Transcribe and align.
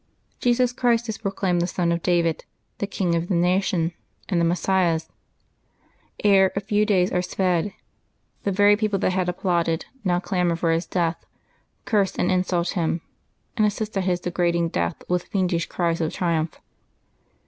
Jesus 0.39 0.73
Christ 0.73 1.09
is 1.09 1.19
proclaimed 1.19 1.61
the 1.61 1.67
Son 1.67 1.91
of 1.91 2.01
David, 2.01 2.43
the 2.79 2.87
King 2.87 3.13
of 3.13 3.27
the 3.27 3.35
nation, 3.35 3.93
and 4.27 4.41
the 4.41 4.45
Messias. 4.45 5.11
Ere 6.23 6.51
a 6.55 6.59
few 6.59 6.87
days 6.87 7.11
are 7.11 7.21
sped, 7.21 7.71
the 8.41 8.51
very 8.51 8.75
people 8.75 8.97
that 8.97 9.13
had 9.13 9.29
applauded 9.29 9.85
now 10.03 10.19
clamor 10.19 10.55
for 10.55 10.71
His 10.71 10.87
death, 10.87 11.23
curse 11.85 12.15
and 12.15 12.31
insult 12.31 12.69
Him, 12.69 13.01
and 13.55 13.63
assist 13.63 13.95
at 13.95 14.05
His 14.05 14.19
degrading 14.19 14.69
death 14.69 15.03
with 15.07 15.25
fiendish 15.25 15.67
cries 15.67 16.01
of 16.01 16.11
triumph. 16.11 16.59